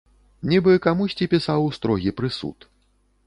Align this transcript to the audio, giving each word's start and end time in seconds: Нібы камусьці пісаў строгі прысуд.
Нібы 0.51 0.73
камусьці 0.85 1.27
пісаў 1.35 1.69
строгі 1.77 2.13
прысуд. 2.21 2.57